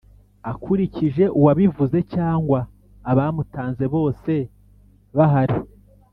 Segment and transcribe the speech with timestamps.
[0.51, 2.59] akurikije uwabivuze cyangwa
[3.11, 4.31] abamutanze bose
[5.17, 5.57] bahari